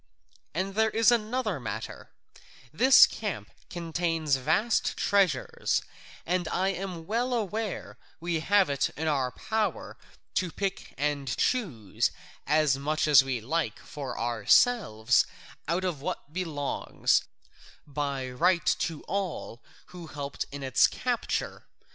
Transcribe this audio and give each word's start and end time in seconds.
And 0.55 0.73
there 0.73 0.89
is 0.89 1.11
another 1.11 1.59
matter: 1.59 2.09
this 2.73 3.05
camp 3.05 3.51
contains 3.69 4.37
vast 4.37 4.97
treasures, 4.97 5.83
and 6.25 6.47
I 6.47 6.69
am 6.69 7.05
well 7.05 7.35
aware 7.35 7.99
we 8.19 8.39
have 8.39 8.67
it 8.67 8.89
in 8.97 9.07
our 9.07 9.29
power 9.29 9.97
to 10.33 10.51
pick 10.51 10.95
and 10.97 11.27
choose 11.37 12.09
as 12.47 12.77
much 12.79 13.07
as 13.07 13.23
we 13.23 13.41
like 13.41 13.77
for 13.77 14.17
ourselves 14.19 15.27
out 15.67 15.83
of 15.83 16.01
what 16.01 16.33
belongs 16.33 17.21
by 17.85 18.27
right 18.27 18.65
to 18.79 19.03
all 19.03 19.61
who 19.93 20.07
helped 20.07 20.45
in 20.51 20.63
its 20.63 20.87
capture. 20.87 21.67